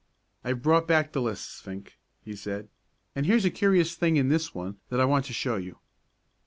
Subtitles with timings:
[0.43, 2.69] "I've brought back the lists, Fink," he said,
[3.15, 5.77] "and here's a curious thing in this one that I want to show you."